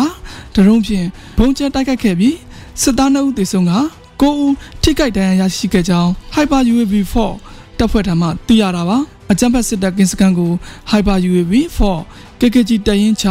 [0.56, 1.08] ဒရုန်းဖြင့်
[1.38, 2.36] ပုံကျဲတိုက်ခိုက်ခဲ့ပြီး
[2.82, 3.74] စစ်သား2ဦးသေဆုံးက
[4.22, 6.94] 9ဦးထိခိုက်ဒဏ်ရာရရှိခဲ့ကြောင်း Hyper UAV
[7.42, 8.98] 4တပ်ဖွဲ့ထံမှသိရတာပါ
[9.32, 10.52] အကြမ်းဖက်စစ်တပ်ကင်းစကန်ကို
[10.92, 11.54] Hyper UAV
[11.98, 13.26] 4 KKG တရင်6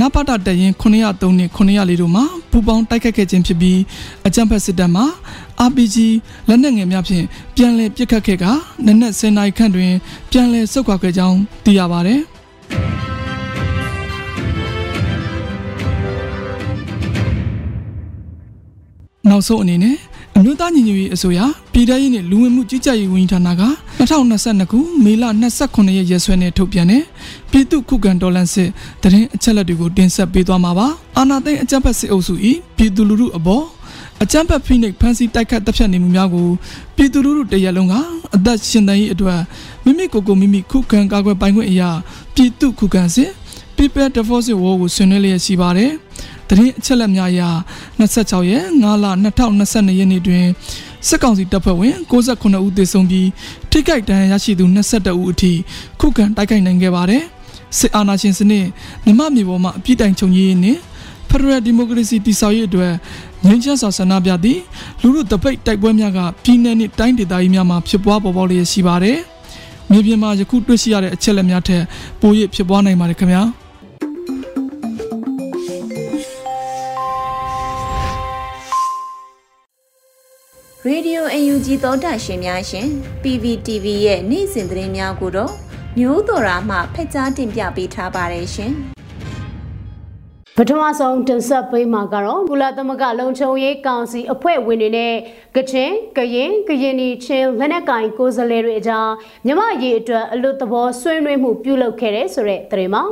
[0.00, 3.78] နပတတရင်903နဲ့904တို့မှာပူပေါင်းတိုက်ခတ်ခဲ့ခြင်းဖြစ်ပြီး
[4.26, 5.02] အကြမ်းဖက်စစ်တပ်မှ
[5.66, 5.96] RPG
[6.48, 7.24] လက်နက်ငယ်များဖြင့်
[7.56, 8.44] ပြန်လည်ပစ်ခတ်ခဲ့က
[8.86, 9.92] နနက်10နာရီခန့်တွင်
[10.30, 12.14] ပြန်လည်ဆုတ်ခွာခဲ့ကြောင်းသိရပါဗျ။
[19.30, 19.96] နောက်ဆုံးအနေနဲ့
[20.36, 21.40] အမျိုးသားညီညွတ်ရေးအစိုးရ
[21.72, 23.62] ပြည်ထရေးနဲ့လူဝင်မှုကြီးကြပ်ရေးဝန်ကြီးဌာနက
[23.98, 25.24] 2022ခုမေလ
[25.60, 27.02] 29ရက်ရက်စွဲနဲ့ထုတ်ပြန်တဲ့
[27.50, 28.68] ပြည်သူ့ခုခံတော်လှန်စစ်
[29.02, 32.34] တရင်အချက်လက်တွေကိုတင်ဆက်ပေးသွားမှာပါအာနာသိန်းအကြမ်းဖက်စစ်အုပ်စု၏
[32.76, 33.64] ပြည်သူလူထုအပေါ်
[34.22, 36.46] အကြမ်းဖက်ဖိနှိပ်ဖမ်းဆီးတိုက်ခတ်တပ်ဖြတ်နေမှုများကို
[36.96, 37.94] ပြည်သူလူထုတရက်လုံးက
[38.36, 39.40] အသက်ရှင်သန်ရေးအတွက်
[39.84, 41.90] မိမိကိုယ်ကိုမိမိခုခံကာကွယ်ပိုင်ခွင့်အရာ
[42.34, 43.30] ပြည်သူ့ခုခံစစ်
[43.76, 45.90] People Deposit War ကိုဆွေးနွေးလျက်ရှိပါတယ်။
[46.48, 47.42] တရင်အချက်လက်များအရ
[48.00, 49.06] 26ရက်5လ
[49.54, 50.44] 2022ရက်နေ့တွင်
[51.08, 53.28] စစ်ကောင်စီတပ်ဖွဲ့ဝင်69ဦးသေဆုံးပြီး
[53.70, 55.52] ထိခိုက်ဒဏ်ရာရရှိသူ22ဦးအထိ
[56.00, 57.22] ခုခံတိုက်ခိုက်နိုင်ခဲ့ပါတယ်။
[57.78, 58.66] စစ်အာဏာရှင်စနစ်
[59.04, 60.78] မြမမြေပေါ်မှာအပြစ်တိုင်ချုပ်ရေးနဲ့
[61.28, 62.92] ဖက်ဒရယ်ဒီမိုကရေစီတည်ဆောက်ရေးအတွက်
[63.44, 64.60] ငြိမ်းချမ်းစွာဆန္ဒပြသည့်
[65.00, 69.18] လူလူတပိတ်တိုက်ပွဲများကပြည်내နှင့်တိုင်းဒေသကြီးများမှာဖြစ်ပွားပေါ်ပေါက်လျက်ရှိပါတယ်။
[69.90, 71.82] မြေပြင်မှာယခုတွေ့ရှိရတဲ့အချက်လက်များထက်
[72.20, 73.44] ပို၍ဖြစ်ပွားနိုင်ပါတယ်ခင်ဗျာ။
[80.88, 82.86] ရေဒီယို UNG သောတာရှင်များရှင်
[83.22, 85.52] PVTV ရဲ့နေ့စဉ်သတင်းများကိုတော့
[85.98, 88.72] မျိုးတော်ရာမှဖက်ကြားတင်ပြပေးထားပါတယ်ရှင်
[90.56, 95.14] ပထမဆုံးတင်ဆက်ပေးမှာကတော့ကုလသမဂ္ဂလုံခြုံရေးကောင်စီအဖွဲ့ဝင်တွေနဲ့
[95.56, 99.08] ကချင်ကရင်ကရင်နီချင်းလက်နက်ကင်ကိုယ်စားလှယ်တွေအကြား
[99.46, 103.04] မြမရေးအတွက်အလွတ်သဘောဆွေးနွေးမှုပြုလုပ်ခဲ့တဲ့ဆိုတဲ့သတင်းမှာ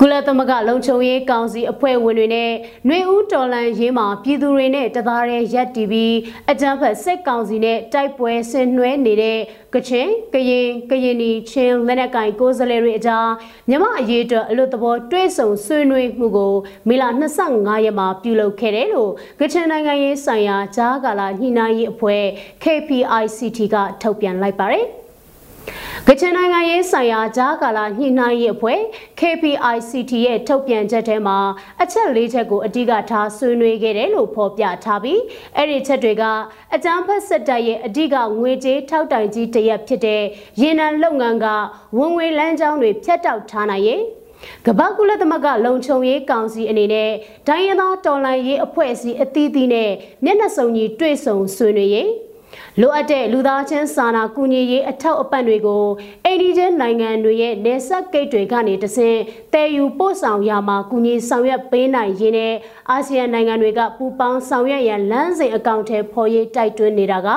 [0.00, 2.50] ကုလသမဂ္ဂလုံခြုံရေးကောင်စီအဖွဲ့ဝင်တွေနဲ့
[2.88, 6.14] နှွေဦးတော်လန်ရေးမှာပြည်သူတွေနဲ့တသားတည်းရက်တီပြီး
[6.50, 9.38] အကြမ်းဖက်စစ်ကောင်စီနဲ့တိုက်ပွဲဆင်နွှဲနေတဲ့
[9.74, 13.28] ကချင်ကရင်ကရင်နီချင်းလက်နက်ကင်ကိုယ်စားလှယ်တွေအကြား
[13.68, 16.54] မြမအရေးအတွက်အလို့သဘောတွဲဆုံဆွေးနွေးမှုကို
[16.88, 17.04] မေလ
[17.44, 22.24] 25ရက်မှာပြုလုပ်ခဲ့တယ်လို့ကချင်နိုင်ငံရေးဆိုင်ရာဂျားကာလာညှိနှိုင်းရေးအဖွဲ့
[22.62, 24.86] KPICT ကထုတ်ပြန်လိုက်ပါတယ်။
[26.06, 28.80] ကချင်နိုင်ငံရေးဆိုင်ရာဂျားကာလာညှိနှိုင်းရေးအဖွဲ့
[29.20, 31.38] KPICT ရဲ့ထုတ်ပြန်ချက်ထဲမှာ
[31.82, 35.20] အချက်၄ချက်ကိုအဓိကထားဆွေးနွေးခဲ့တယ်လို့ဖော်ပြထားပြီး
[35.56, 36.24] အဲ့ဒီချက်တွေက
[36.74, 40.22] အကြမ်းဖက်စစ်တပ်ရဲ့အဓိကငွေကြေးထောက်တိုင်ကြီးတရက်ဖြစ်တဲ့
[40.60, 41.46] ရေနံလုပ်ငန်းက
[41.98, 44.02] ဝင်ငွေလမ်းကြောင်းတွေဖြတ်တောက်ထားနိုင်ရဲ့
[44.66, 47.10] ကမ္ဘာကုလသမဂ္ဂလုံခြုံရေးကောင်စီအနေနဲ့
[47.48, 49.90] ဒိုင်းရသားတော်လှန်ရေးအဖွဲ့အစည်းအသီးသီးနဲ့
[50.24, 52.08] မျက်နှာစုံကြီးတွေ့ဆုံဆွေးနွေးရေး
[52.80, 55.84] လိုအပ်တဲ့လူသားချင်းစာနာကူညီရေးအထောက်အပံ့တွေကို
[56.24, 59.18] အိန္ဒိယနိုင်ငံတွေရဲ့နေဆက်ဂိတ်တွေကနေတဆင့်
[59.52, 62.54] တည်ယူပို့ဆောင်ရမှာကူညီဆောင်ရွက်ပေးနိုင်ရင်းနဲ့
[62.90, 67.28] အာဆီယံနိုင်ငံတွေကပူးပေါင်းဆောင်ရွက်ရန်လမ်းစဉ်အကောင့်ထဲဖော်ရေးတိုက်တွန်းနေတာက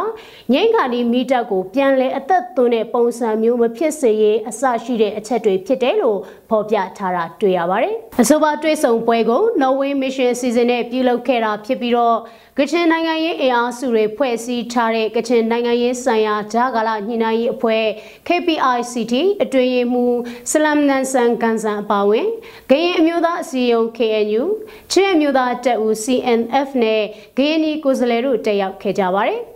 [0.52, 6.20] ငိမ့်ခါဒီမီတက်ကိုပြန်လဲအသက်သွင်းတဲ့ပုံစံမျိုးမဖြစ်စေရေးအစရှိတဲ့အချက်တွေဖြစ်တယ်လို့
[6.52, 12.18] ဖော်ပြထားတာတွေ့ရပါတယ်။အဆိုပါတွေ့ဆုံပွဲကို Norway Mission စီစဉ်နဲ့ပြုလုပ်ခဲ့တာဖြစ်ပြီးတော့
[12.60, 17.86] ကချင်နိုင်ငံရေးအင်အားစုတွေဖွဲ့စည်းထားတဲ့ကချင်နိုင်ငံရေးဆိုင်ရာဂျာကာလာညှိနှိုင်းရေးအဖွဲ့
[18.28, 20.18] KPICT အတွင်းရေးမှူး
[20.52, 22.28] ဆလမ်နန်ဆန်ကန်ဆန်အပါဝင်
[22.70, 24.44] ဂရင်အမျိုးသားအစည်းအရုံး KNU
[24.92, 27.02] ချင်းအမျိုးသားတပ်ဦး CNF နဲ့
[27.38, 29.51] ဂရင်နီကိုယ်စားလှယ်တို့တက်ရောက်ခဲ့ကြပါတယ်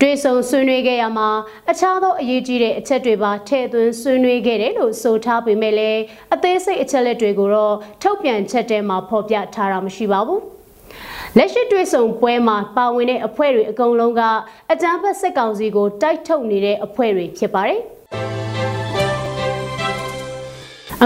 [0.00, 1.28] တွေ့ဆုံဆွေးနွေးခဲ့ရမှာ
[1.70, 6.00] အခြားသောအရေးကြီးတဲ့အချက်တွေပါထည့်သွင်းဆွေးနွေးခဲ့တယ်လို့ဆိုထားပေမဲ့လည်း
[6.34, 10.40] အသေးစိတ်အချက်လက်တွေကိုတော့ထုတ်ပြန်ချက်ထဲမှာဖော်ပြထားတာမရှိပါဘူး။
[11.36, 14.22] လက်ရှိတွေ့ဆုံပွဲမှာပါဝင်တဲ့အဖွဲ့တွေအကုန်လုံးက
[14.72, 17.80] အကြမ်းဖက်စစ်ကောင်စီကိုတိုက်ထုတ်နေတဲ့အဖွဲ့တွေဖြစ်ပါတယ်။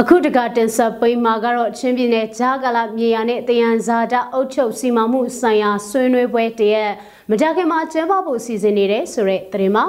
[0.00, 6.92] အခုတကတင်ဆက်ပိမှာကတော့ချင်းပြည်နယ်ဂျာကလာမြေယာနဲ့တယန်ဇာတာအုပ်ချုပ်စီမံမှုဆိုင်ရာဆွေးနွေးပွဲတရက်
[7.30, 9.84] မကြခင်မှာကျင်းပဖို့စီစဉ်နေတယ်ဆိုတဲ့သတင်းမှာ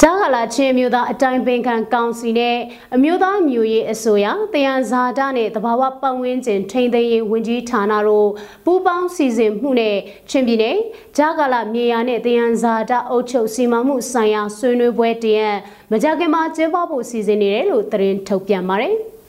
[0.00, 2.56] ဂျာဂလာချင်းမျိုးသားအတိုင်းပင်ခံကောင်စီနဲ့
[2.94, 8.30] အမျိုးသားမျိုးရေးအစိုးရတယံဇာတာနဲ့တဘာဝပတ်ဝန်းကျင်ထိန်းသိမ်းရေးဝန်ကြီးဌာနတို့
[8.64, 9.96] ပူးပေါင်းစီစဉ်မှုနဲ့
[10.30, 10.76] ချင်းပြည်နယ်
[11.16, 15.56] ဂျာဂလာမြေယာနဲ့တယံဇာတာအုပ်ချုပ်စီမံမှုဆိုင်ရာဆွေးနွေးပွဲတရက်
[15.90, 18.96] မကြခင်မှာကျင်းပဖို့စီစဉ်နေတယ်လို့သတင်းထုတ်ပြန်ပါတယ်။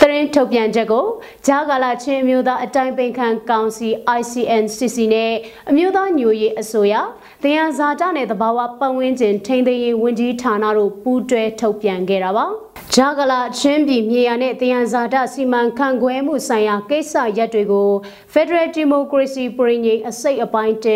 [0.00, 1.06] သတင်းထုတ်ပြန်ချက်ကို
[1.46, 5.32] ဂျာကာလာချင်းမျိုးသားအတိုင်းပင်ခံကောင်စီ ICNCC နဲ့
[5.70, 6.94] အမျိုးသားညိုရေးအစိုးရ
[7.42, 12.46] တရားဇာတနဲ့တဘာဝပတ်ဝန်းကျင်ထိန်းသိမ်းရေးဝန်ကြီးဌာနတို့ပူးတွဲထုတ်ပြန်ခဲ့တာပါ
[12.94, 17.90] ဂျာဂလာချင်းပြည်မြေယာနဲ့တယံဇာတစီမံခန့်ခွဲမှုဆိုင်ရာကိစ္စရပ်တွေကို
[18.32, 20.86] Federal Democracy ပြည်ညိအစိတ်အပိုင်းတ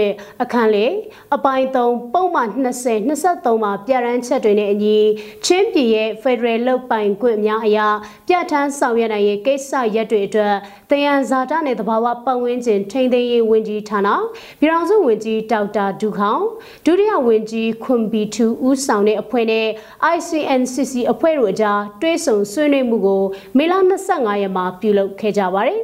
[0.43, 0.93] အခန်းလေး
[1.37, 4.99] အပိုင်း3ပုံမှန်20 23မှာပြဋ္ဌာန်းချက်တွေနဲ့အညီ
[5.45, 7.89] ချင်းပြည်ရဲ့ Federal လုတ်ပိုင်ခွင့်များအရာ
[8.29, 10.57] ပြဋ္ဌာန်းဆောင်ရွက်နိုင်ရေးကိစ္စရပ်တွေအတွက်
[10.91, 14.09] တယံဇာတနဲ့တဘာဝပတ်ဝန်းကျင်ထိန်းသိမ်းရေးဝန်ကြီးဌာန
[14.61, 16.43] ပြည်ထောင်စုဝန်ကြီးဒေါက်တာဒူခေါင်
[16.85, 19.67] ဒုတိယဝန်ကြီးခွန်ဘီတူဦးဆောင်တဲ့အဖွဲ့နဲ့
[20.15, 21.70] ICNCC အဖွဲ့တို့အကြား
[22.01, 23.23] တွဲဆုံဆွေးနွေးမှုကို
[23.57, 23.75] မေလ
[24.07, 25.81] 25ရက်မှာပြုလုပ်ခဲ့ကြပါတယ်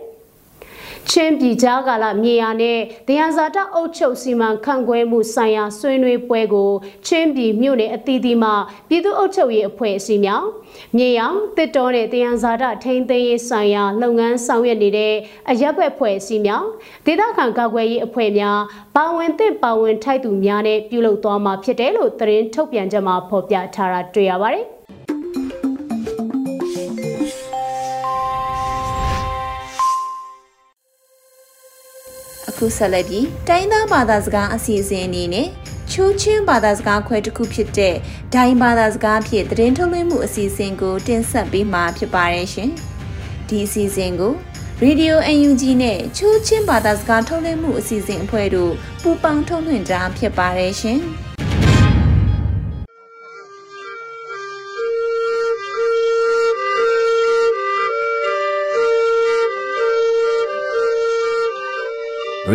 [1.11, 6.71] ချင်းပြည်ကြားကာလမြေယာနဲ့တရားဇာတအုပ်ချုပ်စီမံခန့်ခွဲမှုဆိုင်ရာဆွေးနွေးပွဲကို
[7.07, 8.51] ချင်းပြည်မြို့နယ်အသီးသီးမှ
[8.89, 10.45] ပြည်သူ့အုပ်ချုပ်ရေးအဖွဲ့အစည်းများ
[10.97, 15.15] မြေယာတစ်တော်နဲ့တရားဇာတထိန်းသိမ်းရေးဆိုင်ရာလုပ်ငန်းဆောင်ရွက်နေတဲ့
[15.51, 16.65] အရက်ဘက်ဖွဲ့အစည်းများ
[17.07, 18.59] ဒေသခံကာကွယ်ရေးအဖွဲ့များ
[18.97, 24.76] ပါဝင်သင့်ပါဝင်ထိုက်သူများနဲ့ပြုလုပ်သွားမှာဖြစ်တယ်လို့သတင်းထုတ်ပြန်ချက်မှာဖော်ပြထားတာတွေ့ရပါတယ်
[32.57, 35.49] အခုဆက်လက်ပြီးတိုင်းသားဘာသာစကားအစီအစဉ်အနေနဲ့
[35.93, 37.95] ချိုးချင်းဘာသာစကားခွဲတစ်ခုဖြစ်တဲ့
[38.35, 42.71] ဒိုင်းဘာသာစကားဖြင့်သတင်းထုတ်လွှင့်မှုအစီအစဉ်ကိုတင်ဆက်ပေးမှာဖြစ်ပါတယ်ရှင်။
[43.49, 44.33] ဒီအစီအစဉ်ကို
[44.85, 51.01] Radio UNG နဲ့ချိုးချင်းဘာသာစကားထုတ်လွှင့်မှုအစီအစဉ်အဖွဲ့တို့ပူးပေါင်းထုတ်လွှင့်တာဖြစ်ပါတယ်ရှင်။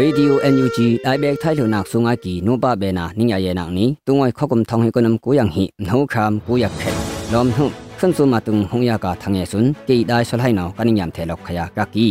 [0.01, 3.85] ရေဒီယို NUG တိုင်ဘက်ထိုင်လုံ nak sunga ki no ba be na ning ya ye nak ni
[4.05, 6.91] tungoi khokum thong he konam ko yang hi no kham ko yak phe
[7.33, 7.65] lom hu
[7.99, 10.65] khun su ma tung hong ya ka thang ye sun ki dai sol hai no
[10.77, 12.07] kaning yam the lok khaya ka ki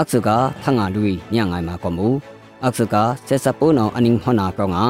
[0.00, 2.08] aksu ka thanga lui nya ngai ma ko mu
[2.66, 4.84] aksu ka se sa po no aning hona ko nga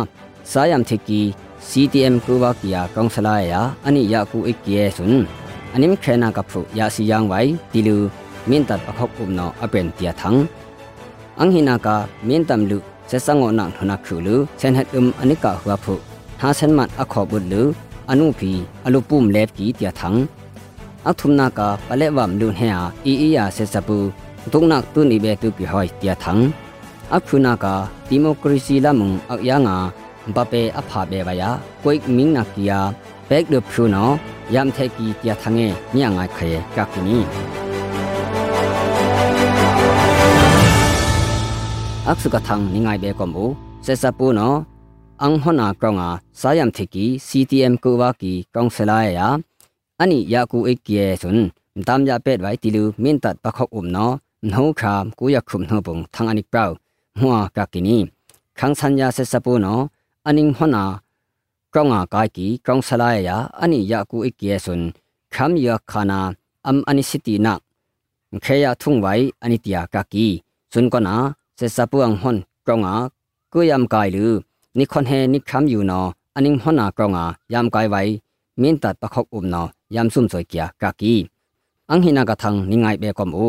[0.53, 1.21] sa yam the ki
[1.69, 5.13] CTM ku ba ki ya kong sala ya ani ya ku ik ye sun
[5.75, 7.97] anim khena ka phu ya si yang wai tilu
[8.49, 10.39] min tat akhok um no apen tia thang
[11.40, 15.94] อังหินากาเมียนตำลุเสสังอนังทนักคือลือเซนหัดอึมอนิกาหัวผุ
[16.42, 17.66] หาเซนมันอขอบุดลือ
[18.10, 18.52] อนุพี
[18.86, 20.14] อลุปุ่มเล็บกีเตียทัง
[21.08, 23.98] อักทุมนากาปะเลวามลุนเฮียอีอียาเสสปู
[24.52, 26.38] ตุกนักตุนิเบตุกิหอยเตียทัง
[27.14, 27.74] อักพุนากา
[28.08, 29.78] ดิโมครีซีละมุงอักยางา
[30.36, 31.50] บะเปอภาเบวายา
[31.84, 32.80] กุยมิงนักกิยา
[33.28, 34.06] เบกเดพชูนอ
[34.54, 35.60] ยามเทกีเตียทังเง
[35.92, 37.67] เนี่ยงายเ
[42.08, 43.46] ขยกักกินี aksu ka thang ningai be kombu
[43.86, 44.50] se sa pu no
[45.26, 46.10] ang hona kronga
[46.42, 49.28] sayam thiki CTM ko wa ki kong sela ya
[50.04, 51.40] ani ya ku ekye sun
[51.88, 54.08] dam ya pet wai tilu min tat pakhok um no
[54.52, 56.72] no kham ku ya khum no bung thang ani prau
[57.20, 57.98] hwa ka kini
[58.60, 59.76] khang san ya se sapu no
[60.30, 60.84] aning hona
[61.74, 64.82] kronga kai ki kong sela ya ani ya ku ekye sun
[71.60, 71.98] kham ya khana am ani siti na kheya thung wai ani tia ka ki sun
[71.98, 72.94] ko na se sapu ang hon kronga
[73.52, 74.28] ku yam kai lu
[74.80, 76.02] นิคอนเฮนิคำอยู่นอ
[76.36, 78.02] อันนิงหอนากรองายามกายไว้
[78.62, 79.64] มีนตัดประคบอุบนอ
[79.96, 81.16] ยามซุ่มสวยเกียกากี
[81.90, 83.48] อังหินากะทังนิงไงเบกอมอู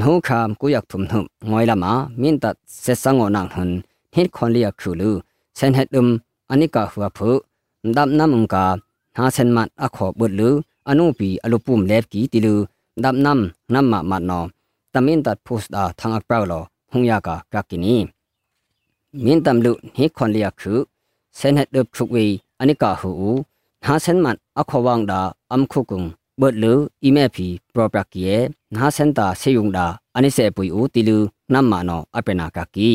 [0.00, 3.70] นูคามกูอยากทุมทุมงอยละมามีนตัดเสสังอนังหัน
[4.12, 5.16] เฮ็ดคอนเลียคือลือ
[5.56, 6.08] เซนเฮ็ดอุม
[6.50, 7.30] อันนี้กะหัวผื
[7.96, 8.66] ดับน้ำมึงกา
[9.16, 10.52] หาเซนมัดอะขอบุดลือ
[10.88, 12.58] อนุปีอลุปุ่มเล็บกีติลือ
[13.04, 14.40] ดับน้ำน้ำมามัดนอ
[14.92, 16.60] ตามินตัดโพสต์อาทางอักเปล่าลอ
[16.92, 17.96] หงยากะกากินี
[19.24, 20.74] မင်းတမ်လူဟိခွန်လျက်ခု
[21.38, 22.26] ဆန်ဟက်ဒပ်ထုဝေ
[22.60, 23.12] အနိကာဟူ
[23.84, 25.20] နာဆန်မန်အခဝางดา
[25.52, 26.04] อัมคุกุง
[26.40, 26.72] บดลู
[27.04, 28.26] อีเมพีโปรปรักเย
[28.74, 31.18] นาเซนตาเซยุงดาอันนี้เสปุยอูติลู
[31.52, 32.90] นัมมาโนอเปนากากี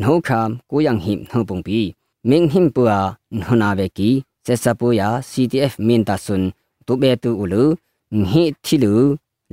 [0.00, 1.80] နှုတ်ခမ်ကိုယံဟိမနှုတ်ပုံပီ
[2.28, 2.96] မင်းဟိမပွာ
[3.38, 4.10] နှုနာဝေကီ
[4.46, 6.44] စေစပူယာ CTF မင်တဆွန်
[6.86, 7.62] တုဘေတူဥလူ
[8.30, 8.94] ဟိသီလူ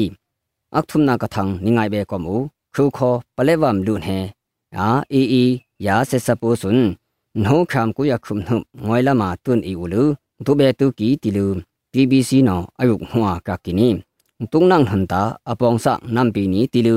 [0.78, 2.36] ak thum na ka thang ningai be ko mu
[2.76, 4.18] khu kho palewam lu ne
[4.88, 5.46] a e e
[5.86, 6.80] ya se sa pu sun
[7.44, 10.04] no kham ku ya khum nu ngoi la ma tun i ulu
[10.46, 11.48] tu be tu ki tilu
[11.96, 13.90] BBC နောအယုဟွာကကိနီ
[14.52, 16.96] တုံနန်ဟန်တာအပေါင်းစနမ်ပီနီတီလူ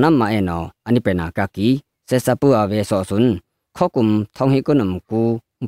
[0.00, 1.68] နမ်မအေနောအနိပနာကကီ
[2.08, 3.32] ဆက်စပူအဝဲဆောဆွန်း
[3.76, 5.20] ခောက်ကုမ်ထောင်ဟိကနမ်ကူ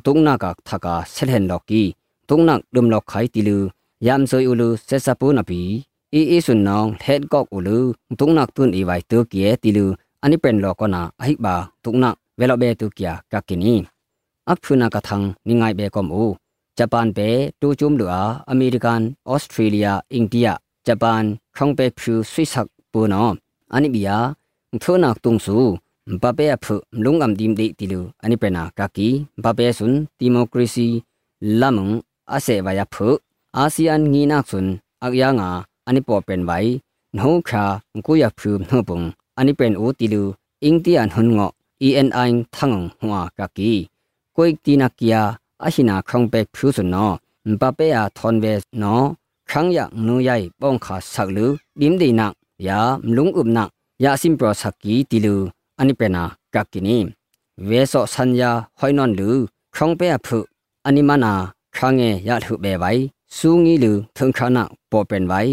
[0.05, 1.81] တုံနာကထကာဆဲလဟန်လော်ကီ
[2.29, 3.57] တုံနန်ဒုံလောက်ခိုင်တီလူ
[4.05, 5.59] ယမ်ဆွေဥလူဆက်စပူနပီ
[6.13, 7.77] အီအီဆွန်းနောဟက်ကောက်ဥလူ
[8.19, 9.85] တုံနက်တွန်းအီဝိုင်တူကီအေတီလူ
[10.23, 12.05] အနိပန်လောကနာအဟိဘာတုံန
[12.39, 13.73] ဝဲလော်ဘဲတူကီယာကကိနီ
[14.51, 16.21] အဖုနာကထန်နိငိုင်ဘဲကောမူ
[16.79, 17.29] ဂျပန်ပဲ
[17.61, 20.47] တိုချုံလူအားအမေရိကန်ဩစတြေးလျအိန္ဒိယ
[20.87, 21.23] ဂျပန်
[21.55, 23.33] ခေါင်ပဲဖြူဆွိဆက်ပူနော်
[23.73, 24.17] အနိဘီယာ
[24.83, 25.57] ထိုနာတုံစု
[26.21, 26.65] ဘပဲဖ
[27.03, 29.07] လုံငမ်ဒီမ်ဒီတီလူအနိပနာကာကီ
[29.43, 30.87] ဘပဲဆွန်ဒီမိုကရေစီ
[31.59, 31.89] လမုံ
[32.33, 32.95] အစေဝယဖ
[33.57, 34.67] အာဆီယံငီနာဆွန်
[35.03, 35.49] အကယာငါ
[35.87, 36.71] အနိပေါ်ပန်ဘိုင်
[37.17, 37.63] နှုံခါ
[38.05, 38.99] ကိုယဖူနှုံပုံ
[39.39, 40.23] အနိပန်အိုတီလူ
[40.63, 41.51] အိန္ဒိယနှုံငော
[41.87, 42.67] ENI သံ
[43.05, 43.71] ငွာကာကီ
[44.35, 45.21] ကိုိတီနာကီယာ
[45.65, 47.11] အရှိနာခေါင်ပဲဖြူစနော
[47.61, 49.01] ဘပေအာသွန်ဝဲနော
[49.49, 51.45] ခန်းယနူယိုင်ပေါင်ခါဆက်လူ
[51.79, 52.27] ဒင်းဒီနာ
[52.67, 53.63] ယာမလုံဥပနာ
[54.03, 55.35] ယာစင်ပရစကီတီလူ
[55.79, 56.97] အနိပနာကကီနီ
[57.67, 59.29] ဝဲဆော့ဆန်ယာဟွိုင်နွန်လူ
[59.75, 60.37] ခေါင်ပဲအဖု
[60.87, 61.33] အနိမနာ
[61.75, 63.01] ခန်းငယ်ရထုပဲပိုင်
[63.35, 65.51] စူငီလူထုံခါနာပေါ်ပန်ပိုင်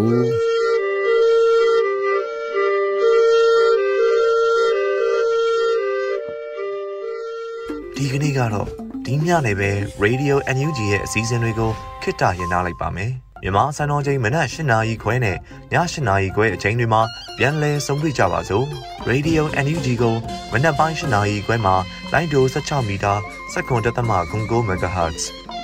[7.95, 8.67] ဒီကနေ့ကတော့
[9.05, 9.71] ဒီညနေပဲ
[10.05, 11.71] Radio NUG ရဲ့အစည်းအဝေးကို
[12.03, 13.13] ခਿੱတရရနိုင်ပါမယ်
[13.43, 15.39] မြန်မာစံတော်ချိန်မနက်၈နာရီခွဲနဲ့ည
[15.73, 17.03] ၈နာရီခွဲအချိန်တွေမှာ
[17.37, 18.67] ပြန်လည်ဆုံးဖြတ်ကြပါစို့
[19.09, 20.15] Radio NUG ကို
[20.53, 21.75] မနက်ပိုင်း၈နာရီခွဲမှာ
[22.13, 23.15] လိုင်းဒို16မီတာ
[23.53, 24.11] စက္ကန့်တသမ
[24.49, 25.25] 9 MHz